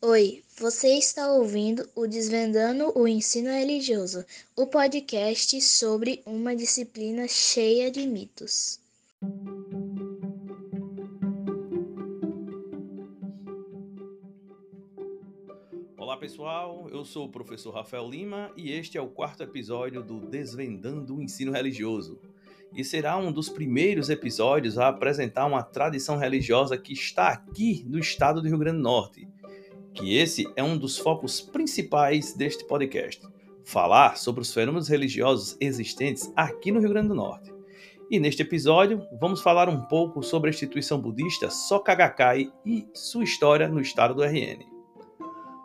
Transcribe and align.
Oi, 0.00 0.44
você 0.56 0.96
está 0.96 1.32
ouvindo 1.32 1.84
o 1.92 2.06
Desvendando 2.06 2.96
o 2.96 3.08
Ensino 3.08 3.48
Religioso, 3.48 4.24
o 4.54 4.64
podcast 4.64 5.60
sobre 5.60 6.22
uma 6.24 6.54
disciplina 6.54 7.26
cheia 7.26 7.90
de 7.90 8.06
mitos. 8.06 8.78
Olá 15.96 16.16
pessoal, 16.16 16.88
eu 16.92 17.04
sou 17.04 17.26
o 17.26 17.32
professor 17.32 17.74
Rafael 17.74 18.08
Lima 18.08 18.52
e 18.56 18.70
este 18.70 18.96
é 18.96 19.00
o 19.02 19.08
quarto 19.08 19.42
episódio 19.42 20.00
do 20.00 20.20
Desvendando 20.20 21.16
o 21.16 21.20
Ensino 21.20 21.50
Religioso. 21.50 22.20
E 22.72 22.84
será 22.84 23.16
um 23.16 23.32
dos 23.32 23.48
primeiros 23.48 24.10
episódios 24.10 24.78
a 24.78 24.86
apresentar 24.86 25.44
uma 25.46 25.64
tradição 25.64 26.16
religiosa 26.16 26.78
que 26.78 26.92
está 26.92 27.30
aqui 27.30 27.84
no 27.88 27.98
estado 27.98 28.40
do 28.40 28.46
Rio 28.46 28.58
Grande 28.58 28.76
do 28.76 28.84
Norte 28.84 29.26
que 29.98 30.16
esse 30.16 30.48
é 30.54 30.62
um 30.62 30.78
dos 30.78 30.96
focos 30.96 31.40
principais 31.40 32.32
deste 32.32 32.64
podcast: 32.64 33.20
falar 33.64 34.16
sobre 34.16 34.40
os 34.40 34.54
fenômenos 34.54 34.88
religiosos 34.88 35.56
existentes 35.60 36.32
aqui 36.36 36.70
no 36.70 36.78
Rio 36.78 36.90
Grande 36.90 37.08
do 37.08 37.14
Norte. 37.14 37.52
E 38.10 38.18
neste 38.18 38.40
episódio, 38.40 39.02
vamos 39.20 39.42
falar 39.42 39.68
um 39.68 39.82
pouco 39.82 40.22
sobre 40.22 40.48
a 40.48 40.52
instituição 40.52 40.98
budista 40.98 41.50
Soka 41.50 41.94
Gakkai 41.94 42.50
e 42.64 42.86
sua 42.94 43.24
história 43.24 43.68
no 43.68 43.80
estado 43.80 44.14
do 44.14 44.22
RN. 44.22 44.64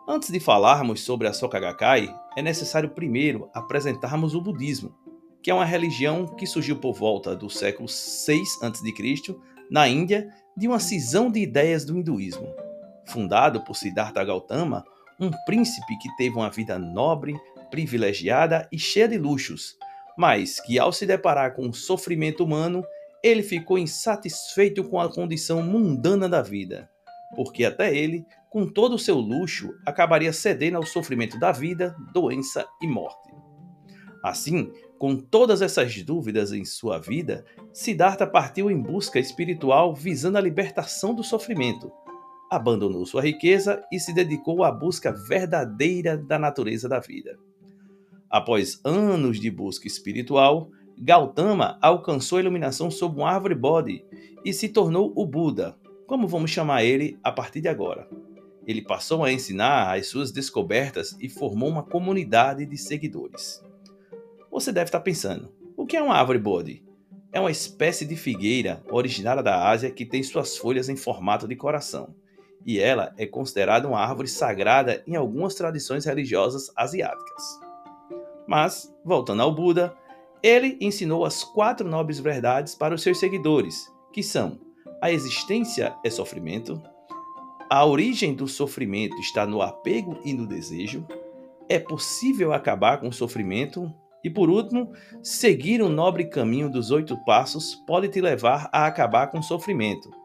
Antes 0.09 0.29
de 0.29 0.39
falarmos 0.39 1.01
sobre 1.01 1.27
a 1.27 1.33
Soka 1.33 1.59
Gakkai, 1.59 2.13
é 2.35 2.41
necessário 2.41 2.89
primeiro 2.89 3.49
apresentarmos 3.53 4.35
o 4.35 4.41
budismo, 4.41 4.93
que 5.41 5.49
é 5.49 5.53
uma 5.53 5.63
religião 5.63 6.25
que 6.25 6.45
surgiu 6.45 6.77
por 6.77 6.93
volta 6.93 7.33
do 7.33 7.49
século 7.49 7.87
6 7.87 8.61
a.C. 8.61 9.35
na 9.69 9.87
Índia 9.87 10.27
de 10.57 10.67
uma 10.67 10.79
cisão 10.79 11.31
de 11.31 11.39
ideias 11.39 11.85
do 11.85 11.97
hinduísmo 11.97 12.62
fundado 13.05 13.63
por 13.63 13.75
Siddhartha 13.75 14.23
Gautama, 14.23 14.83
um 15.19 15.31
príncipe 15.45 15.97
que 15.99 16.15
teve 16.17 16.35
uma 16.35 16.49
vida 16.49 16.77
nobre, 16.77 17.35
privilegiada 17.69 18.67
e 18.71 18.77
cheia 18.77 19.07
de 19.07 19.17
luxos, 19.17 19.75
mas 20.17 20.59
que 20.59 20.77
ao 20.77 20.91
se 20.91 21.05
deparar 21.05 21.55
com 21.55 21.67
o 21.67 21.73
sofrimento 21.73 22.43
humano, 22.43 22.83
ele 23.23 23.41
ficou 23.41 23.77
insatisfeito 23.77 24.83
com 24.83 24.99
a 24.99 25.11
condição 25.11 25.63
mundana 25.63 26.27
da 26.27 26.41
vida, 26.41 26.89
porque 27.35 27.65
até 27.65 27.95
ele, 27.95 28.25
com 28.49 28.67
todo 28.67 28.95
o 28.95 28.99
seu 28.99 29.15
luxo, 29.15 29.73
acabaria 29.85 30.33
cedendo 30.33 30.77
ao 30.77 30.85
sofrimento 30.85 31.39
da 31.39 31.51
vida, 31.51 31.95
doença 32.13 32.65
e 32.81 32.87
morte. 32.87 33.33
Assim, 34.23 34.71
com 34.99 35.17
todas 35.17 35.61
essas 35.61 36.01
dúvidas 36.03 36.53
em 36.53 36.63
sua 36.63 36.99
vida, 36.99 37.43
Siddhartha 37.73 38.27
partiu 38.27 38.69
em 38.69 38.79
busca 38.79 39.19
espiritual 39.19 39.93
visando 39.93 40.37
a 40.37 40.41
libertação 40.41 41.13
do 41.13 41.23
sofrimento, 41.23 41.91
abandonou 42.55 43.05
sua 43.05 43.21
riqueza 43.21 43.83
e 43.91 43.99
se 43.99 44.13
dedicou 44.13 44.63
à 44.63 44.71
busca 44.71 45.11
verdadeira 45.11 46.17
da 46.17 46.39
natureza 46.39 46.87
da 46.87 46.99
vida. 46.99 47.37
Após 48.29 48.79
anos 48.83 49.39
de 49.39 49.51
busca 49.51 49.87
espiritual, 49.87 50.69
Gautama 50.97 51.77
alcançou 51.81 52.37
a 52.37 52.41
iluminação 52.41 52.89
sob 52.89 53.19
uma 53.19 53.29
árvore 53.29 53.55
Bodhi 53.55 54.05
e 54.43 54.53
se 54.53 54.69
tornou 54.69 55.13
o 55.15 55.25
Buda, 55.25 55.75
como 56.07 56.27
vamos 56.27 56.51
chamar 56.51 56.83
ele 56.83 57.17
a 57.23 57.31
partir 57.31 57.61
de 57.61 57.67
agora. 57.67 58.07
Ele 58.65 58.81
passou 58.81 59.23
a 59.23 59.31
ensinar 59.31 59.95
as 59.95 60.07
suas 60.07 60.31
descobertas 60.31 61.15
e 61.19 61.29
formou 61.29 61.69
uma 61.69 61.83
comunidade 61.83 62.65
de 62.65 62.77
seguidores. 62.77 63.63
Você 64.49 64.71
deve 64.71 64.85
estar 64.85 65.01
pensando: 65.01 65.51
o 65.75 65.85
que 65.85 65.97
é 65.97 66.01
uma 66.01 66.15
árvore 66.15 66.39
Bodhi? 66.39 66.83
É 67.31 67.39
uma 67.39 67.51
espécie 67.51 68.05
de 68.05 68.15
figueira 68.15 68.83
originária 68.89 69.43
da 69.43 69.67
Ásia 69.67 69.91
que 69.91 70.05
tem 70.05 70.23
suas 70.23 70.57
folhas 70.57 70.87
em 70.89 70.95
formato 70.95 71.47
de 71.47 71.55
coração 71.55 72.15
e 72.65 72.79
ela 72.79 73.13
é 73.17 73.25
considerada 73.25 73.87
uma 73.87 73.99
árvore 73.99 74.27
sagrada 74.27 75.03
em 75.05 75.15
algumas 75.15 75.55
tradições 75.55 76.05
religiosas 76.05 76.71
asiáticas. 76.75 77.59
Mas, 78.47 78.93
voltando 79.03 79.41
ao 79.41 79.53
Buda, 79.53 79.95
ele 80.41 80.77
ensinou 80.81 81.25
as 81.25 81.43
quatro 81.43 81.87
nobres 81.87 82.19
verdades 82.19 82.75
para 82.75 82.95
os 82.95 83.01
seus 83.01 83.19
seguidores, 83.19 83.91
que 84.11 84.21
são: 84.21 84.59
a 85.01 85.11
existência 85.11 85.95
é 86.03 86.09
sofrimento, 86.09 86.81
a 87.69 87.85
origem 87.85 88.33
do 88.33 88.47
sofrimento 88.47 89.17
está 89.17 89.45
no 89.45 89.61
apego 89.61 90.19
e 90.23 90.33
no 90.33 90.45
desejo, 90.45 91.05
é 91.69 91.79
possível 91.79 92.53
acabar 92.53 92.99
com 92.99 93.07
o 93.07 93.13
sofrimento 93.13 93.91
e, 94.23 94.29
por 94.29 94.49
último, 94.49 94.91
seguir 95.21 95.81
o 95.81 95.89
nobre 95.89 96.25
caminho 96.25 96.69
dos 96.69 96.91
oito 96.91 97.17
passos 97.25 97.75
pode 97.87 98.09
te 98.09 98.21
levar 98.21 98.69
a 98.71 98.85
acabar 98.85 99.27
com 99.27 99.39
o 99.39 99.43
sofrimento 99.43 100.22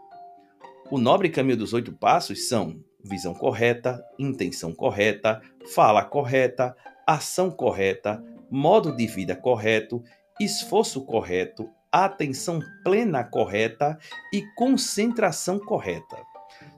o 0.90 0.98
nobre 0.98 1.28
caminho 1.28 1.56
dos 1.56 1.72
oito 1.74 1.92
passos 1.92 2.48
são 2.48 2.82
visão 3.04 3.34
correta, 3.34 4.02
intenção 4.18 4.72
correta, 4.72 5.40
fala 5.74 6.02
correta, 6.02 6.74
ação 7.06 7.50
correta, 7.50 8.22
modo 8.50 8.96
de 8.96 9.06
vida 9.06 9.36
correto, 9.36 10.02
esforço 10.40 11.04
correto, 11.04 11.68
atenção 11.92 12.60
plena 12.82 13.22
correta 13.22 13.98
e 14.32 14.42
concentração 14.54 15.58
correta. 15.58 16.16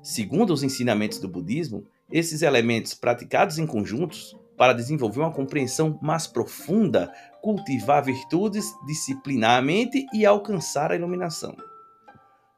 Segundo 0.03 0.53
os 0.53 0.62
ensinamentos 0.62 1.20
do 1.20 1.28
budismo, 1.28 1.84
esses 2.10 2.43
elementos 2.43 2.94
praticados 2.94 3.59
em 3.59 3.66
conjuntos 3.66 4.37
para 4.56 4.72
desenvolver 4.72 5.20
uma 5.20 5.32
compreensão 5.32 5.99
mais 6.03 6.26
profunda, 6.26 7.12
cultivar 7.41 8.04
virtudes, 8.04 8.66
disciplinar 8.87 9.59
a 9.59 9.62
mente 9.62 10.04
e 10.12 10.26
alcançar 10.26 10.91
a 10.91 10.97
iluminação. 10.97 11.56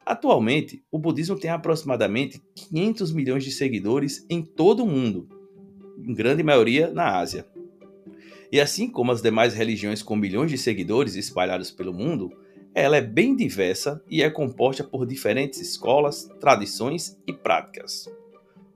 Atualmente, 0.05 0.83
o 0.91 0.99
budismo 0.99 1.39
tem 1.39 1.49
aproximadamente 1.49 2.41
500 2.55 3.11
milhões 3.13 3.43
de 3.43 3.51
seguidores 3.51 4.25
em 4.29 4.41
todo 4.41 4.83
o 4.83 4.87
mundo, 4.87 5.29
em 5.97 6.13
grande 6.13 6.43
maioria 6.43 6.91
na 6.91 7.17
Ásia. 7.17 7.47
E 8.51 8.59
assim 8.59 8.89
como 8.89 9.11
as 9.11 9.21
demais 9.21 9.53
religiões 9.53 10.03
com 10.03 10.15
milhões 10.15 10.51
de 10.51 10.57
seguidores 10.57 11.15
espalhados 11.15 11.71
pelo 11.71 11.93
mundo, 11.93 12.31
ela 12.75 12.97
é 12.97 13.01
bem 13.01 13.35
diversa 13.35 14.03
e 14.09 14.21
é 14.21 14.29
composta 14.29 14.83
por 14.83 15.05
diferentes 15.05 15.59
escolas, 15.61 16.29
tradições 16.39 17.17
e 17.25 17.31
práticas. 17.31 18.09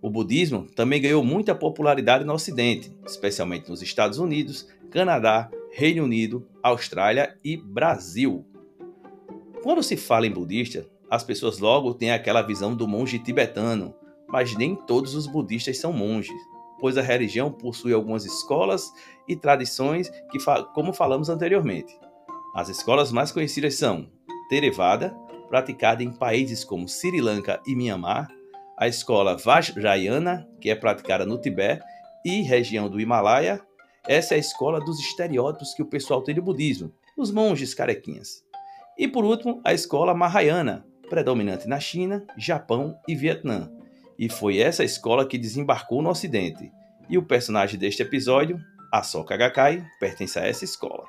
O 0.01 0.09
budismo 0.09 0.67
também 0.75 1.01
ganhou 1.01 1.23
muita 1.23 1.53
popularidade 1.53 2.23
no 2.23 2.33
Ocidente, 2.33 2.91
especialmente 3.05 3.69
nos 3.69 3.81
Estados 3.81 4.19
Unidos, 4.19 4.67
Canadá, 4.91 5.49
Reino 5.71 6.03
Unido, 6.03 6.47
Austrália 6.63 7.35
e 7.43 7.57
Brasil. 7.57 8.45
Quando 9.63 9.83
se 9.83 9.97
fala 9.97 10.27
em 10.27 10.31
budista, 10.31 10.87
as 11.09 11.23
pessoas 11.23 11.59
logo 11.59 11.93
têm 11.93 12.11
aquela 12.11 12.41
visão 12.41 12.75
do 12.75 12.87
monge 12.87 13.19
tibetano, 13.19 13.95
mas 14.27 14.55
nem 14.55 14.75
todos 14.75 15.15
os 15.15 15.25
budistas 15.25 15.77
são 15.77 15.93
monges, 15.93 16.39
pois 16.79 16.97
a 16.97 17.01
religião 17.01 17.51
possui 17.51 17.93
algumas 17.93 18.25
escolas 18.25 18.91
e 19.27 19.35
tradições 19.35 20.09
que, 20.31 20.37
como 20.73 20.93
falamos 20.93 21.29
anteriormente. 21.29 21.97
As 22.53 22.69
escolas 22.69 23.11
mais 23.11 23.31
conhecidas 23.31 23.75
são 23.75 24.09
Theravada, 24.49 25.15
praticada 25.49 26.03
em 26.03 26.11
países 26.11 26.63
como 26.63 26.87
Sri 26.87 27.21
Lanka 27.21 27.61
e 27.65 27.75
Myanmar, 27.75 28.27
a 28.77 28.87
escola 28.87 29.37
Vajrayana, 29.37 30.47
que 30.59 30.69
é 30.69 30.75
praticada 30.75 31.25
no 31.25 31.39
Tibete 31.39 31.83
e 32.25 32.41
região 32.41 32.89
do 32.89 32.99
Himalaia. 32.99 33.61
Essa 34.07 34.35
é 34.35 34.37
a 34.37 34.39
escola 34.39 34.79
dos 34.79 34.99
estereótipos 34.99 35.73
que 35.73 35.81
o 35.81 35.85
pessoal 35.85 36.21
tem 36.21 36.35
do 36.35 36.41
budismo, 36.41 36.93
os 37.17 37.31
monges 37.31 37.73
carequinhas. 37.73 38.43
E 38.97 39.07
por 39.07 39.25
último, 39.25 39.61
a 39.63 39.73
escola 39.73 40.13
Mahayana, 40.13 40.86
predominante 41.09 41.67
na 41.67 41.79
China, 41.79 42.25
Japão 42.37 42.97
e 43.07 43.15
Vietnã, 43.15 43.71
e 44.17 44.29
foi 44.29 44.57
essa 44.57 44.83
escola 44.83 45.27
que 45.27 45.37
desembarcou 45.37 46.01
no 46.01 46.09
Ocidente. 46.09 46.71
E 47.09 47.17
o 47.17 47.23
personagem 47.23 47.79
deste 47.79 48.01
episódio, 48.01 48.59
a 48.91 49.03
Soka 49.03 49.37
Gakkai, 49.37 49.85
pertence 49.99 50.39
a 50.39 50.45
essa 50.45 50.65
escola. 50.65 51.05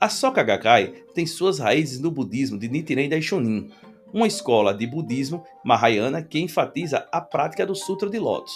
A 0.00 0.08
Soka 0.08 0.42
Gakkai 0.42 1.04
tem 1.14 1.26
suas 1.26 1.58
raízes 1.58 2.00
no 2.00 2.10
budismo 2.10 2.58
de 2.58 2.68
Nichiren 2.68 3.08
Daishonin, 3.08 3.70
uma 4.12 4.26
escola 4.26 4.74
de 4.74 4.86
budismo 4.86 5.44
mahayana 5.64 6.22
que 6.22 6.40
enfatiza 6.40 7.06
a 7.12 7.20
prática 7.20 7.64
do 7.64 7.74
Sutra 7.74 8.10
de 8.10 8.18
Lotus. 8.18 8.52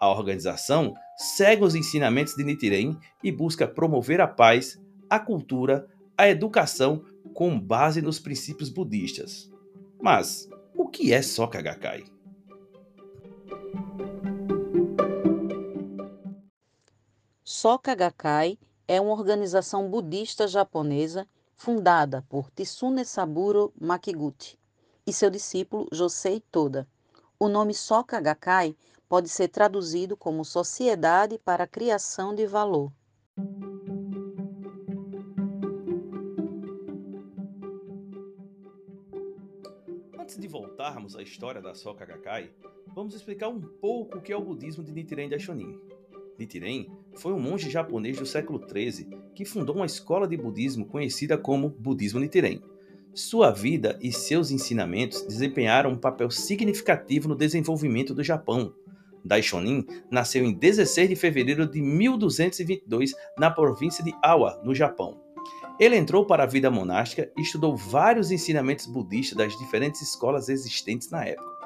A 0.00 0.08
organização 0.10 0.94
segue 1.16 1.64
os 1.64 1.74
ensinamentos 1.74 2.34
de 2.34 2.44
Nichiren 2.44 2.96
e 3.22 3.30
busca 3.30 3.66
promover 3.66 4.20
a 4.20 4.26
paz, 4.26 4.80
a 5.08 5.18
cultura, 5.18 5.86
a 6.16 6.28
educação 6.28 7.04
com 7.38 7.56
base 7.56 8.02
nos 8.02 8.18
princípios 8.18 8.68
budistas. 8.68 9.48
Mas 10.02 10.48
o 10.74 10.88
que 10.88 11.12
é 11.12 11.22
Soka 11.22 11.62
Gakkai? 11.62 12.04
Soka 17.44 17.94
Gakkai 17.94 18.58
é 18.88 19.00
uma 19.00 19.12
organização 19.12 19.88
budista 19.88 20.48
japonesa 20.48 21.28
fundada 21.54 22.26
por 22.28 22.50
Tsune 22.50 23.04
Saburo 23.04 23.72
Makiguchi 23.80 24.58
e 25.06 25.12
seu 25.12 25.30
discípulo 25.30 25.86
Josei 25.92 26.42
Toda. 26.50 26.88
O 27.38 27.46
nome 27.46 27.72
Soka 27.72 28.20
Gakkai 28.20 28.74
pode 29.08 29.28
ser 29.28 29.46
traduzido 29.46 30.16
como 30.16 30.44
Sociedade 30.44 31.38
para 31.38 31.62
a 31.62 31.68
Criação 31.68 32.34
de 32.34 32.48
Valor. 32.48 32.90
Voltarmos 41.08 41.16
à 41.16 41.22
história 41.22 41.62
da 41.62 41.74
Soka 41.74 42.04
Gakkai, 42.04 42.50
vamos 42.94 43.14
explicar 43.14 43.48
um 43.48 43.60
pouco 43.60 44.18
o 44.18 44.20
que 44.20 44.32
é 44.32 44.36
o 44.36 44.42
budismo 44.42 44.84
de 44.84 44.92
Nichiren 44.92 45.28
Daishonin. 45.28 45.78
Nichiren 46.38 46.86
foi 47.16 47.32
um 47.32 47.40
monge 47.40 47.70
japonês 47.70 48.18
do 48.18 48.26
século 48.26 48.60
XIII 48.60 49.08
que 49.34 49.44
fundou 49.44 49.76
uma 49.76 49.86
escola 49.86 50.28
de 50.28 50.36
budismo 50.36 50.84
conhecida 50.84 51.38
como 51.38 51.70
Budismo 51.70 52.20
Nichiren. 52.20 52.60
Sua 53.14 53.50
vida 53.50 53.98
e 54.02 54.12
seus 54.12 54.50
ensinamentos 54.50 55.22
desempenharam 55.22 55.90
um 55.90 55.96
papel 55.96 56.30
significativo 56.30 57.28
no 57.28 57.36
desenvolvimento 57.36 58.14
do 58.14 58.22
Japão. 58.22 58.74
Daishonin 59.24 59.86
nasceu 60.10 60.44
em 60.44 60.52
16 60.52 61.08
de 61.08 61.16
fevereiro 61.16 61.66
de 61.66 61.80
1222 61.80 63.14
na 63.38 63.50
província 63.50 64.04
de 64.04 64.14
Awa, 64.22 64.60
no 64.62 64.74
Japão. 64.74 65.20
Ele 65.78 65.96
entrou 65.96 66.24
para 66.24 66.42
a 66.42 66.46
vida 66.46 66.70
monástica 66.70 67.30
e 67.36 67.42
estudou 67.42 67.76
vários 67.76 68.30
ensinamentos 68.30 68.86
budistas 68.86 69.38
das 69.38 69.56
diferentes 69.56 70.02
escolas 70.02 70.48
existentes 70.48 71.10
na 71.10 71.24
época. 71.24 71.58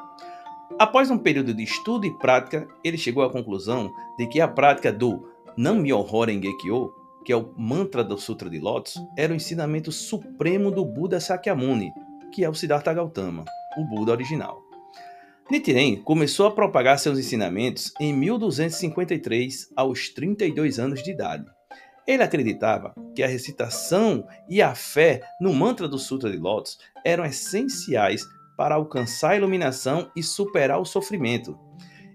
Após 0.79 1.11
um 1.11 1.19
período 1.19 1.55
de 1.55 1.63
estudo 1.63 2.07
e 2.07 2.19
prática, 2.19 2.67
ele 2.85 2.99
chegou 2.99 3.23
à 3.23 3.31
conclusão 3.31 3.91
de 4.19 4.27
que 4.27 4.41
a 4.41 4.49
prática 4.49 4.93
do 4.93 5.29
Nam-myoho 5.57 6.25
Renge-kyo, 6.25 6.93
que 7.25 7.33
é 7.33 7.37
o 7.37 7.53
mantra 7.57 8.03
do 8.03 8.19
Sutra 8.19 8.51
de 8.51 8.59
Lotus, 8.59 8.95
era 9.17 9.33
o 9.33 9.37
ensinamento 9.37 9.93
supremo 9.93 10.71
do 10.71 10.85
Buda 10.85 11.21
Sakyamuni, 11.21 11.91
que 12.33 12.45
é 12.45 12.49
o 12.49 12.55
Siddhartha 12.55 12.93
Gautama, 12.93 13.45
o 13.79 13.85
Buda 13.85 14.13
original. 14.13 14.63
Nichiren 15.51 15.97
começou 15.97 16.47
a 16.47 16.51
propagar 16.51 16.99
seus 16.99 17.19
ensinamentos 17.19 17.93
em 18.01 18.13
1253, 18.13 19.73
aos 19.77 20.09
32 20.09 20.79
anos 20.79 21.03
de 21.03 21.11
idade. 21.11 21.45
Ele 22.07 22.23
acreditava 22.23 22.95
que 23.15 23.23
a 23.23 23.29
recitação 23.29 24.27
e 24.49 24.61
a 24.61 24.75
fé 24.75 25.23
no 25.41 25.53
mantra 25.53 25.87
do 25.87 25.99
Sutra 25.99 26.31
de 26.31 26.37
Lotus 26.37 26.79
eram 27.05 27.25
essenciais 27.25 28.27
para 28.57 28.75
alcançar 28.75 29.31
a 29.31 29.37
iluminação 29.37 30.11
e 30.17 30.23
superar 30.23 30.81
o 30.81 30.85
sofrimento. 30.85 31.59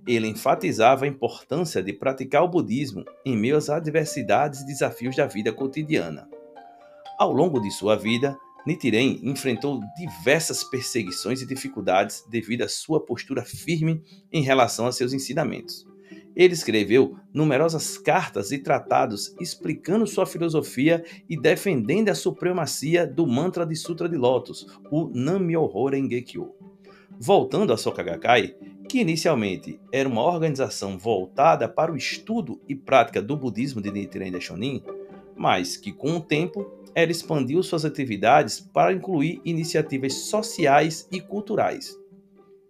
Ele 0.08 0.28
enfatizava 0.28 1.06
a 1.06 1.08
importância 1.08 1.84
de 1.84 1.92
praticar 1.92 2.44
o 2.44 2.48
budismo 2.48 3.04
em 3.26 3.36
meio 3.36 3.58
às 3.58 3.70
adversidades 3.70 4.62
e 4.62 4.66
desafios 4.66 5.16
da 5.16 5.26
vida 5.26 5.52
cotidiana. 5.52 6.30
Ao 7.18 7.32
longo 7.34 7.60
de 7.60 7.72
sua 7.72 7.96
vida, 7.96 8.38
Nichiren 8.66 9.20
enfrentou 9.24 9.82
diversas 9.98 10.64
perseguições 10.64 11.42
e 11.42 11.48
dificuldades 11.48 12.24
devido 12.30 12.64
à 12.64 12.70
sua 12.70 13.04
postura 13.04 13.44
firme 13.44 14.04
em 14.32 14.42
relação 14.42 14.86
a 14.86 14.92
seus 14.92 15.14
ensinamentos. 15.14 15.88
Ele 16.38 16.54
escreveu 16.54 17.18
numerosas 17.34 17.98
cartas 17.98 18.52
e 18.52 18.60
tratados 18.60 19.36
explicando 19.42 20.06
sua 20.06 20.28
filosofia 20.28 21.04
e 21.28 21.36
defendendo 21.36 22.10
a 22.10 22.16
supremacia 22.16 23.08
do 23.08 23.26
mantra 23.26 23.66
de 23.66 23.76
Sutra 23.76 24.08
de 24.08 24.16
Lotus, 24.16 24.68
o 24.92 25.10
Nam-myoho 25.12 25.90
Renge-kyo. 25.90 26.54
Voltando 27.20 27.74
a 27.74 27.78
Soka 27.78 28.04
Gakkai, 28.04 28.56
que 28.88 29.00
inicialmente 29.00 29.80
era 29.92 30.08
uma 30.08 30.22
organização 30.22 30.96
voltada 30.96 31.68
para 31.68 31.92
o 31.92 31.98
estudo 31.98 32.62
e 32.70 32.76
prática 32.76 33.20
do 33.20 33.36
budismo 33.36 33.82
de 33.82 33.90
Nichiren 33.90 34.32
Daishonin, 34.32 34.84
mas 35.36 35.76
que 35.76 35.92
com 35.92 36.18
o 36.18 36.22
tempo 36.22 36.72
ela 36.94 37.12
expandiu 37.12 37.64
suas 37.64 37.84
atividades 37.84 38.60
para 38.60 38.94
incluir 38.94 39.42
iniciativas 39.44 40.14
sociais 40.14 41.08
e 41.12 41.20
culturais. 41.20 41.98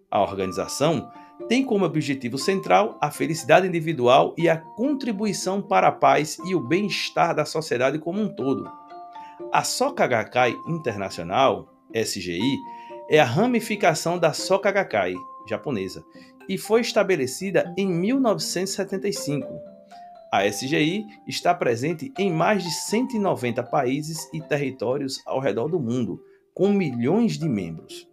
A 0.09 0.21
organização 0.21 1.11
tem 1.47 1.63
como 1.63 1.85
objetivo 1.85 2.37
central 2.37 2.97
a 3.01 3.09
felicidade 3.09 3.67
individual 3.67 4.33
e 4.37 4.49
a 4.49 4.57
contribuição 4.57 5.61
para 5.61 5.87
a 5.87 5.91
paz 5.91 6.37
e 6.45 6.53
o 6.53 6.59
bem-estar 6.59 7.33
da 7.33 7.45
sociedade 7.45 7.99
como 7.99 8.21
um 8.21 8.27
todo. 8.27 8.69
A 9.51 9.63
Soka 9.63 10.05
Gakkai 10.05 10.53
Internacional, 10.67 11.73
SGI, 11.93 12.57
é 13.09 13.19
a 13.19 13.25
ramificação 13.25 14.19
da 14.19 14.33
Soka 14.33 14.71
Gakkai 14.71 15.13
japonesa 15.47 16.03
e 16.49 16.57
foi 16.57 16.81
estabelecida 16.81 17.73
em 17.77 17.87
1975. 17.87 19.47
A 20.31 20.45
SGI 20.45 21.05
está 21.25 21.53
presente 21.53 22.11
em 22.17 22.29
mais 22.31 22.63
de 22.63 22.71
190 22.71 23.63
países 23.63 24.27
e 24.33 24.41
territórios 24.41 25.21
ao 25.25 25.39
redor 25.39 25.69
do 25.69 25.79
mundo, 25.79 26.21
com 26.53 26.73
milhões 26.73 27.37
de 27.37 27.47
membros. 27.47 28.07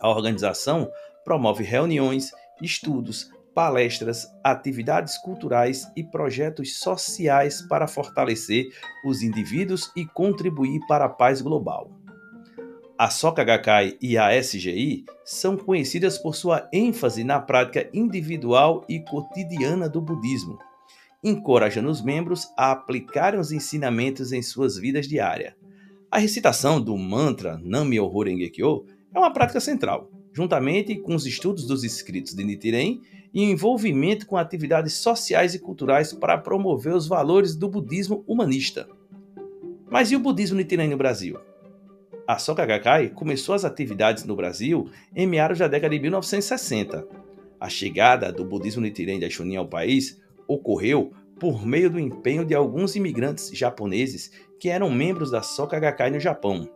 A 0.00 0.08
organização 0.08 0.90
promove 1.24 1.62
reuniões, 1.62 2.30
estudos, 2.60 3.30
palestras, 3.54 4.26
atividades 4.42 5.16
culturais 5.18 5.86
e 5.96 6.02
projetos 6.02 6.78
sociais 6.78 7.62
para 7.62 7.86
fortalecer 7.86 8.66
os 9.06 9.22
indivíduos 9.22 9.90
e 9.96 10.04
contribuir 10.04 10.80
para 10.88 11.04
a 11.04 11.08
paz 11.08 11.40
global. 11.40 11.90
A 12.96 13.10
Soka 13.10 13.42
Gakkai 13.42 13.96
e 14.00 14.16
a 14.16 14.30
SGI 14.40 15.04
são 15.24 15.56
conhecidas 15.56 16.16
por 16.16 16.34
sua 16.36 16.68
ênfase 16.72 17.24
na 17.24 17.40
prática 17.40 17.88
individual 17.92 18.84
e 18.88 19.00
cotidiana 19.00 19.88
do 19.88 20.00
budismo, 20.00 20.58
encorajando 21.22 21.90
os 21.90 22.02
membros 22.02 22.46
a 22.56 22.70
aplicarem 22.70 23.40
os 23.40 23.50
ensinamentos 23.50 24.32
em 24.32 24.42
suas 24.42 24.76
vidas 24.76 25.08
diárias. 25.08 25.54
A 26.08 26.18
recitação 26.18 26.80
do 26.80 26.96
mantra 26.96 27.58
Nam-myoho 27.64 28.22
Renge-kyo 28.22 28.86
é 29.12 29.18
uma 29.18 29.32
prática 29.32 29.58
central, 29.58 30.08
juntamente 30.34 30.96
com 30.96 31.14
os 31.14 31.24
estudos 31.24 31.64
dos 31.64 31.84
escritos 31.84 32.34
de 32.34 32.42
Nichiren 32.44 33.00
e 33.32 33.42
envolvimento 33.44 34.26
com 34.26 34.36
atividades 34.36 34.94
sociais 34.94 35.54
e 35.54 35.60
culturais 35.60 36.12
para 36.12 36.36
promover 36.36 36.92
os 36.92 37.06
valores 37.06 37.54
do 37.54 37.68
budismo 37.68 38.24
humanista. 38.26 38.88
Mas 39.88 40.10
e 40.10 40.16
o 40.16 40.20
budismo 40.20 40.56
Nichiren 40.56 40.88
no 40.88 40.96
Brasil? 40.96 41.38
A 42.26 42.38
Soka 42.38 42.66
Gakkai 42.66 43.10
começou 43.10 43.54
as 43.54 43.64
atividades 43.64 44.24
no 44.24 44.34
Brasil 44.34 44.90
em 45.14 45.26
meados 45.26 45.58
da 45.58 45.68
década 45.68 45.94
de 45.94 46.00
1960. 46.00 47.06
A 47.60 47.68
chegada 47.68 48.32
do 48.32 48.44
budismo 48.44 48.82
Nichiren 48.82 49.20
Daishonin 49.20 49.56
ao 49.56 49.68
país 49.68 50.20
ocorreu 50.48 51.12
por 51.38 51.64
meio 51.64 51.90
do 51.90 52.00
empenho 52.00 52.44
de 52.44 52.54
alguns 52.54 52.96
imigrantes 52.96 53.50
japoneses 53.52 54.32
que 54.58 54.68
eram 54.68 54.90
membros 54.90 55.30
da 55.30 55.42
Soka 55.42 55.78
Gakkai 55.78 56.10
no 56.10 56.18
Japão. 56.18 56.68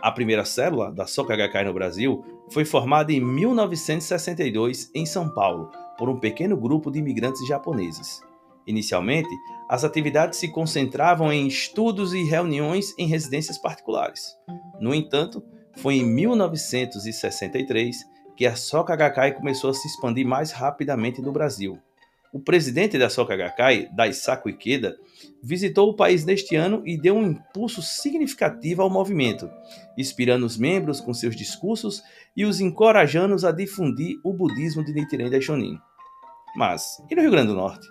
A 0.00 0.12
primeira 0.12 0.44
célula 0.44 0.92
da 0.92 1.06
Soka 1.06 1.34
Gakkai 1.34 1.64
no 1.64 1.72
Brasil 1.72 2.24
foi 2.50 2.64
formada 2.64 3.12
em 3.12 3.20
1962 3.20 4.90
em 4.94 5.04
São 5.04 5.28
Paulo 5.28 5.70
por 5.98 6.08
um 6.08 6.18
pequeno 6.18 6.56
grupo 6.56 6.90
de 6.90 6.98
imigrantes 6.98 7.46
japoneses. 7.46 8.20
Inicialmente, 8.66 9.28
as 9.68 9.84
atividades 9.84 10.38
se 10.38 10.48
concentravam 10.48 11.32
em 11.32 11.46
estudos 11.46 12.12
e 12.12 12.24
reuniões 12.24 12.92
em 12.98 13.06
residências 13.06 13.58
particulares. 13.58 14.36
No 14.80 14.94
entanto, 14.94 15.42
foi 15.76 15.96
em 15.96 16.04
1963 16.04 17.96
que 18.36 18.46
a 18.46 18.56
Soka 18.56 18.94
Gakkai 18.96 19.32
começou 19.32 19.70
a 19.70 19.74
se 19.74 19.86
expandir 19.88 20.26
mais 20.26 20.52
rapidamente 20.52 21.22
no 21.22 21.32
Brasil. 21.32 21.78
O 22.32 22.40
presidente 22.40 22.98
da 22.98 23.08
Soka 23.08 23.34
Gakkai, 23.34 23.88
Daisaku 23.94 24.50
Ikeda, 24.50 24.98
visitou 25.42 25.88
o 25.88 25.96
país 25.96 26.24
neste 26.24 26.54
ano 26.54 26.82
e 26.84 27.00
deu 27.00 27.16
um 27.16 27.30
impulso 27.30 27.80
significativo 27.80 28.82
ao 28.82 28.90
movimento, 28.90 29.48
inspirando 29.96 30.44
os 30.44 30.58
membros 30.58 31.00
com 31.00 31.14
seus 31.14 31.34
discursos 31.34 32.02
e 32.36 32.44
os 32.44 32.60
encorajando 32.60 33.46
a 33.46 33.50
difundir 33.50 34.18
o 34.22 34.32
budismo 34.32 34.84
de 34.84 34.92
Nichiren 34.92 35.30
Daishonin. 35.30 35.78
Mas, 36.54 37.02
e 37.10 37.14
no 37.14 37.22
Rio 37.22 37.30
Grande 37.30 37.48
do 37.48 37.54
Norte? 37.54 37.88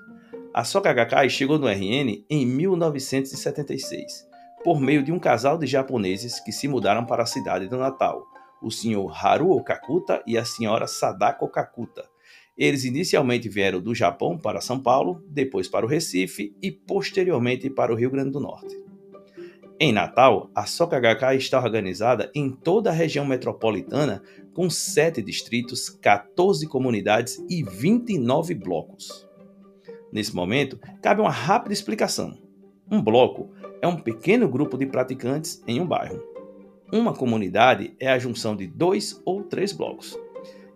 A 0.53 0.63
Soka 0.63 0.93
Gakkai 0.93 1.29
chegou 1.29 1.57
no 1.57 1.67
RN 1.67 2.23
em 2.29 2.45
1976, 2.45 4.27
por 4.63 4.79
meio 4.79 5.03
de 5.03 5.11
um 5.11 5.19
casal 5.19 5.57
de 5.57 5.67
japoneses 5.67 6.39
que 6.39 6.51
se 6.51 6.67
mudaram 6.67 7.05
para 7.05 7.23
a 7.23 7.27
cidade 7.27 7.67
do 7.67 7.77
Natal, 7.77 8.25
o 8.61 8.71
Sr. 8.71 9.11
Haruo 9.13 9.63
Kakuta 9.63 10.23
e 10.25 10.37
a 10.37 10.43
Sra. 10.43 10.87
Sadako 10.87 11.47
Kakuta, 11.49 12.05
eles 12.57 12.85
inicialmente 12.85 13.49
vieram 13.49 13.81
do 13.81 13.93
Japão 13.93 14.37
para 14.37 14.61
São 14.61 14.79
Paulo, 14.79 15.21
depois 15.27 15.67
para 15.67 15.85
o 15.85 15.89
Recife 15.89 16.55
e 16.61 16.71
posteriormente 16.71 17.69
para 17.69 17.91
o 17.91 17.95
Rio 17.95 18.09
Grande 18.09 18.31
do 18.31 18.39
Norte. 18.39 18.84
Em 19.77 19.91
Natal, 19.91 20.49
a 20.55 20.65
Gakkai 20.99 21.35
está 21.35 21.59
organizada 21.59 22.31
em 22.33 22.49
toda 22.49 22.89
a 22.89 22.93
região 22.93 23.25
metropolitana 23.25 24.23
com 24.53 24.69
7 24.69 25.21
distritos, 25.21 25.89
14 25.89 26.65
comunidades 26.67 27.43
e 27.49 27.61
29 27.61 28.55
blocos. 28.55 29.27
Nesse 30.13 30.33
momento, 30.33 30.79
cabe 31.01 31.19
uma 31.19 31.29
rápida 31.29 31.73
explicação. 31.73 32.37
Um 32.89 33.01
bloco 33.01 33.49
é 33.81 33.87
um 33.87 33.97
pequeno 33.97 34.47
grupo 34.47 34.77
de 34.77 34.85
praticantes 34.85 35.61
em 35.67 35.81
um 35.81 35.85
bairro. 35.85 36.23
Uma 36.89 37.13
comunidade 37.13 37.93
é 37.99 38.07
a 38.07 38.17
junção 38.17 38.55
de 38.55 38.65
dois 38.65 39.21
ou 39.25 39.43
três 39.43 39.73
blocos 39.73 40.17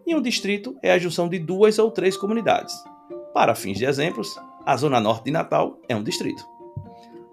e 0.05 0.13
um 0.13 0.21
distrito 0.21 0.75
é 0.81 0.91
a 0.91 0.97
junção 0.97 1.29
de 1.29 1.39
duas 1.39 1.79
ou 1.79 1.89
três 1.89 2.17
comunidades. 2.17 2.75
Para 3.33 3.55
fins 3.55 3.77
de 3.77 3.85
exemplos, 3.85 4.35
a 4.65 4.75
Zona 4.75 4.99
Norte 4.99 5.25
de 5.25 5.31
Natal 5.31 5.79
é 5.87 5.95
um 5.95 6.03
distrito. 6.03 6.43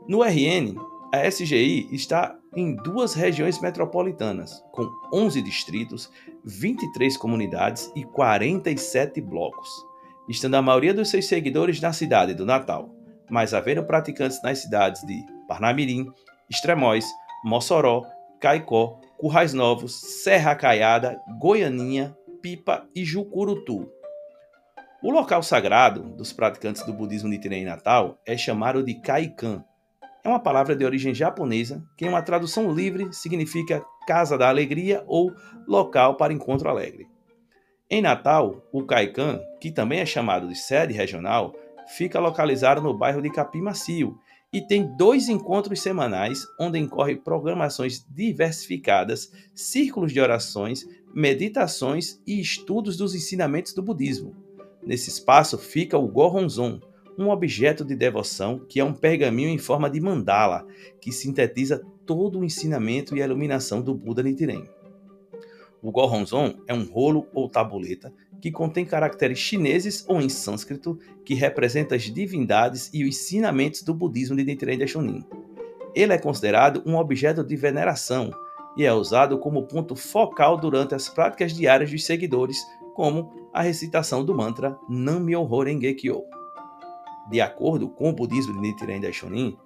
No 0.06 0.22
RN, 0.22 0.76
a 1.12 1.30
SGI 1.30 1.88
está 1.92 2.36
em 2.54 2.74
duas 2.74 3.14
regiões 3.14 3.60
metropolitanas, 3.60 4.62
com 4.72 4.88
11 5.12 5.42
distritos, 5.42 6.10
23 6.44 7.16
comunidades 7.16 7.90
e 7.94 8.04
47 8.04 9.20
blocos, 9.20 9.68
estando 10.28 10.56
a 10.56 10.62
maioria 10.62 10.94
dos 10.94 11.08
seus 11.08 11.26
seguidores 11.26 11.80
na 11.80 11.92
cidade 11.92 12.34
do 12.34 12.46
Natal, 12.46 12.90
mas 13.30 13.54
havendo 13.54 13.84
praticantes 13.84 14.42
nas 14.42 14.58
cidades 14.58 15.02
de 15.02 15.24
Parnamirim, 15.48 16.10
Extremóis, 16.48 17.06
Mossoró, 17.44 18.04
Caicó, 18.40 19.00
Currais 19.18 19.52
Novos, 19.52 20.22
Serra 20.22 20.54
Caiada, 20.54 21.20
Goianinha, 21.38 22.16
Pipa 22.42 22.86
e 22.94 23.04
Jucurutu. 23.04 23.90
O 25.02 25.10
local 25.10 25.42
sagrado 25.42 26.02
dos 26.02 26.32
praticantes 26.32 26.84
do 26.84 26.92
budismo 26.92 27.28
Nichiren 27.28 27.62
em 27.62 27.64
Natal 27.64 28.18
é 28.26 28.36
chamado 28.36 28.82
de 28.82 28.94
Kaikan. 28.94 29.64
É 30.26 30.28
uma 30.28 30.40
palavra 30.40 30.74
de 30.74 30.84
origem 30.84 31.14
japonesa 31.14 31.86
que, 31.96 32.04
em 32.04 32.08
uma 32.08 32.20
tradução 32.20 32.74
livre, 32.74 33.12
significa 33.12 33.84
Casa 34.08 34.36
da 34.36 34.48
Alegria 34.48 35.04
ou 35.06 35.32
Local 35.68 36.16
para 36.16 36.32
Encontro 36.32 36.68
Alegre. 36.68 37.06
Em 37.88 38.02
Natal, 38.02 38.60
o 38.72 38.82
Kaikan, 38.82 39.40
que 39.60 39.70
também 39.70 40.00
é 40.00 40.04
chamado 40.04 40.48
de 40.48 40.56
sede 40.56 40.92
regional, 40.92 41.54
fica 41.86 42.18
localizado 42.18 42.82
no 42.82 42.92
bairro 42.92 43.22
de 43.22 43.30
Capim 43.30 43.60
Macio 43.60 44.18
e 44.52 44.60
tem 44.60 44.96
dois 44.96 45.28
encontros 45.28 45.80
semanais 45.80 46.44
onde 46.58 46.76
incorrem 46.76 47.16
programações 47.16 48.04
diversificadas, 48.10 49.30
círculos 49.54 50.12
de 50.12 50.20
orações, 50.20 50.84
meditações 51.14 52.20
e 52.26 52.40
estudos 52.40 52.96
dos 52.96 53.14
ensinamentos 53.14 53.72
do 53.72 53.80
budismo. 53.80 54.34
Nesse 54.82 55.08
espaço 55.08 55.56
fica 55.56 55.96
o 55.96 56.08
Goronzon, 56.08 56.80
um 57.18 57.30
objeto 57.30 57.84
de 57.84 57.94
devoção 57.94 58.58
que 58.68 58.80
é 58.80 58.84
um 58.84 58.92
pergaminho 58.92 59.48
em 59.48 59.58
forma 59.58 59.88
de 59.88 60.00
mandala, 60.00 60.66
que 61.00 61.12
sintetiza 61.12 61.82
todo 62.04 62.38
o 62.38 62.44
ensinamento 62.44 63.16
e 63.16 63.22
a 63.22 63.24
iluminação 63.24 63.80
do 63.80 63.94
Buda 63.94 64.22
Nichiren. 64.22 64.68
O 65.82 65.90
Goronzon 65.90 66.54
é 66.66 66.74
um 66.74 66.84
rolo 66.84 67.26
ou 67.32 67.48
tabuleta 67.48 68.12
que 68.40 68.50
contém 68.50 68.84
caracteres 68.84 69.38
chineses 69.38 70.04
ou 70.08 70.20
em 70.20 70.28
sânscrito 70.28 70.98
que 71.24 71.34
representam 71.34 71.96
as 71.96 72.04
divindades 72.04 72.90
e 72.92 73.02
os 73.04 73.16
ensinamentos 73.16 73.82
do 73.82 73.94
budismo 73.94 74.36
de 74.36 74.44
Nichiren 74.44 74.78
Daishonin. 74.78 75.24
Ele 75.94 76.12
é 76.12 76.18
considerado 76.18 76.82
um 76.84 76.96
objeto 76.96 77.42
de 77.42 77.56
veneração 77.56 78.30
e 78.76 78.84
é 78.84 78.92
usado 78.92 79.38
como 79.38 79.66
ponto 79.66 79.96
focal 79.96 80.58
durante 80.58 80.94
as 80.94 81.08
práticas 81.08 81.54
diárias 81.54 81.90
dos 81.90 82.04
seguidores, 82.04 82.58
como 82.94 83.48
a 83.52 83.62
recitação 83.62 84.22
do 84.22 84.34
mantra 84.34 84.76
Nam-myoho 84.88 85.62
Renge 85.62 85.94
Kyo. 85.94 86.35
De 87.30 87.40
acordo 87.40 87.88
com 87.88 88.10
o 88.10 88.12
budismo 88.12 88.54
de 88.54 88.60
Nichiren 88.60 89.00
Daishonin, 89.00 89.56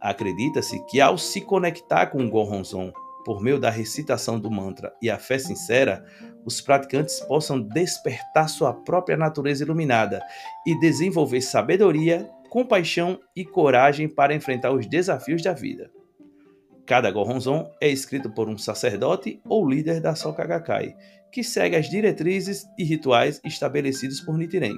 acredita-se 0.00 0.84
que 0.86 1.00
ao 1.00 1.16
se 1.16 1.40
conectar 1.40 2.06
com 2.06 2.24
o 2.24 2.30
Goronzon 2.30 2.92
por 3.24 3.40
meio 3.40 3.58
da 3.58 3.70
recitação 3.70 4.38
do 4.38 4.50
mantra 4.50 4.94
e 5.00 5.10
a 5.10 5.18
fé 5.18 5.38
sincera, 5.38 6.04
os 6.44 6.60
praticantes 6.60 7.20
possam 7.20 7.58
despertar 7.58 8.48
sua 8.48 8.74
própria 8.74 9.16
natureza 9.16 9.64
iluminada 9.64 10.22
e 10.66 10.78
desenvolver 10.78 11.40
sabedoria, 11.40 12.28
compaixão 12.50 13.18
e 13.34 13.44
coragem 13.44 14.08
para 14.08 14.34
enfrentar 14.34 14.72
os 14.72 14.86
desafios 14.86 15.42
da 15.42 15.54
vida. 15.54 15.90
Cada 16.86 17.10
Goronzon 17.10 17.70
é 17.80 17.88
escrito 17.88 18.30
por 18.30 18.46
um 18.46 18.58
sacerdote 18.58 19.40
ou 19.48 19.66
líder 19.66 20.00
da 20.00 20.14
Soka 20.14 20.44
Gakkai, 20.44 20.94
que 21.32 21.42
segue 21.42 21.76
as 21.76 21.88
diretrizes 21.88 22.66
e 22.78 22.84
rituais 22.84 23.40
estabelecidos 23.42 24.20
por 24.20 24.36
Nichiren. 24.36 24.76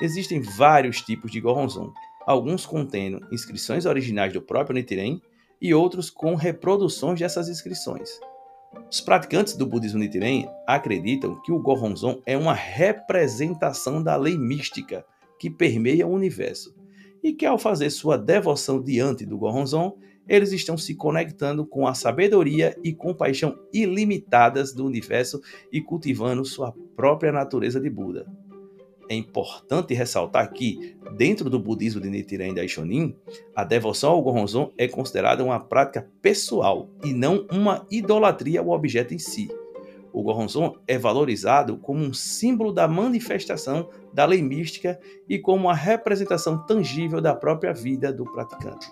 Existem 0.00 0.40
vários 0.40 1.00
tipos 1.00 1.30
de 1.30 1.40
Goronzon, 1.40 1.90
alguns 2.26 2.66
contendo 2.66 3.26
inscrições 3.32 3.86
originais 3.86 4.32
do 4.32 4.42
próprio 4.42 4.74
Nichiren 4.74 5.20
e 5.60 5.72
outros 5.72 6.10
com 6.10 6.34
reproduções 6.34 7.18
dessas 7.18 7.48
inscrições. 7.48 8.20
Os 8.90 9.00
praticantes 9.00 9.56
do 9.56 9.66
budismo 9.66 9.98
Nichiren 9.98 10.46
acreditam 10.66 11.40
que 11.40 11.50
o 11.50 11.58
Goronzon 11.58 12.20
é 12.26 12.36
uma 12.36 12.52
representação 12.52 14.02
da 14.02 14.16
lei 14.16 14.36
mística 14.36 15.04
que 15.38 15.48
permeia 15.48 16.06
o 16.06 16.12
universo 16.12 16.74
e 17.22 17.32
que 17.32 17.46
ao 17.46 17.58
fazer 17.58 17.88
sua 17.88 18.18
devoção 18.18 18.82
diante 18.82 19.24
do 19.24 19.38
Goronzon, 19.38 19.96
eles 20.28 20.52
estão 20.52 20.76
se 20.76 20.94
conectando 20.94 21.64
com 21.64 21.86
a 21.86 21.94
sabedoria 21.94 22.76
e 22.84 22.92
compaixão 22.92 23.58
ilimitadas 23.72 24.74
do 24.74 24.84
universo 24.84 25.40
e 25.72 25.80
cultivando 25.80 26.44
sua 26.44 26.74
própria 26.94 27.32
natureza 27.32 27.80
de 27.80 27.88
Buda. 27.88 28.26
É 29.08 29.14
importante 29.14 29.94
ressaltar 29.94 30.52
que, 30.52 30.96
dentro 31.16 31.48
do 31.48 31.58
budismo 31.58 32.00
de 32.00 32.10
Nichiren 32.10 32.54
Daishonin, 32.54 33.14
a 33.54 33.62
devoção 33.62 34.10
ao 34.10 34.22
Goronzon 34.22 34.72
é 34.76 34.88
considerada 34.88 35.44
uma 35.44 35.60
prática 35.60 36.10
pessoal 36.20 36.88
e 37.04 37.12
não 37.12 37.46
uma 37.50 37.86
idolatria 37.90 38.60
ao 38.60 38.70
objeto 38.70 39.14
em 39.14 39.18
si. 39.18 39.48
O 40.12 40.22
Goronzon 40.22 40.76
é 40.88 40.98
valorizado 40.98 41.76
como 41.76 42.02
um 42.02 42.12
símbolo 42.12 42.72
da 42.72 42.88
manifestação 42.88 43.90
da 44.12 44.24
lei 44.24 44.42
mística 44.42 44.98
e 45.28 45.38
como 45.38 45.66
uma 45.66 45.74
representação 45.74 46.64
tangível 46.66 47.20
da 47.20 47.34
própria 47.34 47.72
vida 47.72 48.12
do 48.12 48.24
praticante. 48.24 48.90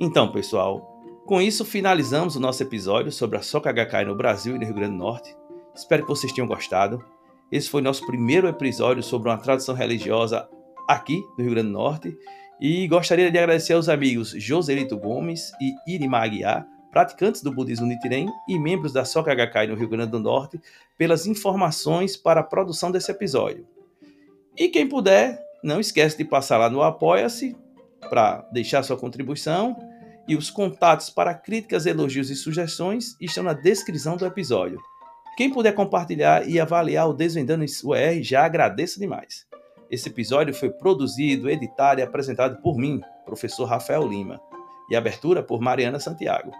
Então, 0.00 0.32
pessoal, 0.32 0.98
com 1.26 1.40
isso 1.40 1.64
finalizamos 1.64 2.34
o 2.34 2.40
nosso 2.40 2.62
episódio 2.62 3.12
sobre 3.12 3.36
a 3.36 3.42
Soka 3.42 3.70
Gakkai 3.70 4.04
no 4.04 4.16
Brasil 4.16 4.56
e 4.56 4.58
no 4.58 4.64
Rio 4.64 4.74
Grande 4.74 4.92
do 4.92 4.98
Norte. 4.98 5.36
Espero 5.74 6.02
que 6.02 6.08
vocês 6.08 6.32
tenham 6.32 6.48
gostado. 6.48 7.04
Esse 7.52 7.68
foi 7.68 7.82
nosso 7.82 8.06
primeiro 8.06 8.48
episódio 8.48 9.02
sobre 9.02 9.28
uma 9.28 9.36
tradição 9.36 9.74
religiosa 9.74 10.48
aqui 10.88 11.22
no 11.36 11.44
Rio 11.44 11.52
Grande 11.52 11.68
do 11.68 11.74
Norte. 11.74 12.18
E 12.58 12.88
gostaria 12.88 13.30
de 13.30 13.36
agradecer 13.36 13.74
aos 13.74 13.90
amigos 13.90 14.30
Joselito 14.30 14.96
Gomes 14.96 15.52
e 15.60 15.74
Irima 15.86 16.16
Aguiar, 16.20 16.66
praticantes 16.90 17.42
do 17.42 17.52
budismo 17.52 17.84
Nichiren 17.84 18.26
e 18.48 18.58
membros 18.58 18.94
da 18.94 19.04
Soka 19.04 19.34
Gakkai 19.34 19.66
no 19.66 19.74
Rio 19.74 19.86
Grande 19.86 20.12
do 20.12 20.18
Norte, 20.18 20.58
pelas 20.96 21.26
informações 21.26 22.16
para 22.16 22.40
a 22.40 22.44
produção 22.44 22.90
desse 22.90 23.10
episódio. 23.10 23.66
E 24.56 24.68
quem 24.68 24.88
puder, 24.88 25.38
não 25.62 25.78
esquece 25.78 26.16
de 26.16 26.24
passar 26.24 26.56
lá 26.56 26.70
no 26.70 26.80
Apoia-se 26.80 27.54
para 28.08 28.48
deixar 28.50 28.82
sua 28.82 28.96
contribuição. 28.96 29.76
E 30.26 30.36
os 30.36 30.48
contatos 30.50 31.10
para 31.10 31.34
críticas, 31.34 31.84
elogios 31.84 32.30
e 32.30 32.34
sugestões 32.34 33.14
estão 33.20 33.44
na 33.44 33.52
descrição 33.52 34.16
do 34.16 34.24
episódio. 34.24 34.80
Quem 35.36 35.50
puder 35.50 35.74
compartilhar 35.74 36.46
e 36.46 36.60
avaliar 36.60 37.08
o 37.08 37.14
Desvendando 37.14 37.64
UR, 37.64 38.22
já 38.22 38.44
agradeço 38.44 39.00
demais. 39.00 39.46
Esse 39.90 40.08
episódio 40.08 40.54
foi 40.54 40.70
produzido, 40.70 41.48
editado 41.48 42.00
e 42.00 42.02
apresentado 42.02 42.60
por 42.60 42.76
mim, 42.76 43.00
professor 43.24 43.64
Rafael 43.64 44.06
Lima, 44.06 44.40
e 44.90 44.96
abertura 44.96 45.42
por 45.42 45.60
Mariana 45.60 45.98
Santiago, 45.98 46.50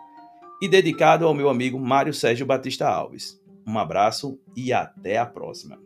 e 0.60 0.68
dedicado 0.68 1.26
ao 1.26 1.34
meu 1.34 1.50
amigo 1.50 1.78
Mário 1.78 2.14
Sérgio 2.14 2.46
Batista 2.46 2.88
Alves. 2.88 3.40
Um 3.66 3.78
abraço 3.78 4.38
e 4.56 4.72
até 4.72 5.18
a 5.18 5.26
próxima. 5.26 5.78